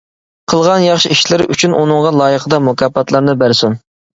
قىلغان 0.53 0.85
ياخشى 0.85 1.11
ئىشلىرى 1.15 1.47
ئۈچۈن 1.55 1.77
ئۇنىڭغا 1.81 2.15
لايىقىدا 2.23 2.63
مۇكاپاتلارنى 2.71 3.39
بەرسۇن. 3.45 3.79